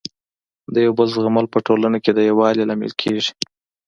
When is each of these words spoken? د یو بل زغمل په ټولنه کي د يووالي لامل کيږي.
د 0.73 0.75
یو 0.85 0.93
بل 0.99 1.07
زغمل 1.15 1.45
په 1.53 1.59
ټولنه 1.67 1.97
کي 2.03 2.11
د 2.13 2.19
يووالي 2.29 2.63
لامل 2.65 2.91
کيږي. 3.01 3.31